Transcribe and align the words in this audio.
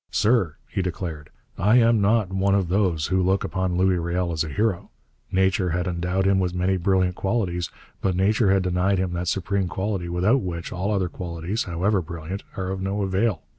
'Sir,' 0.09 0.55
he 0.67 0.81
declared, 0.81 1.29
'I 1.59 1.75
am 1.75 2.01
not 2.01 2.33
one 2.33 2.55
of 2.55 2.69
those 2.69 3.05
who 3.13 3.21
look 3.21 3.43
upon 3.43 3.77
Louis 3.77 3.99
Riel 3.99 4.31
as 4.31 4.43
a 4.43 4.49
hero. 4.49 4.89
Nature 5.31 5.69
had 5.69 5.85
endowed 5.85 6.25
him 6.25 6.39
with 6.39 6.55
many 6.55 6.75
brilliant 6.77 7.13
qualities, 7.15 7.69
but 8.01 8.15
nature 8.15 8.49
had 8.51 8.63
denied 8.63 8.97
him 8.97 9.13
that 9.13 9.27
supreme 9.27 9.67
quality 9.67 10.09
without 10.09 10.41
which 10.41 10.71
all 10.73 10.91
other 10.91 11.07
qualities, 11.07 11.65
however 11.65 12.01
brilliant, 12.01 12.41
are 12.57 12.71
of 12.71 12.81
no 12.81 13.03
avail. 13.03 13.43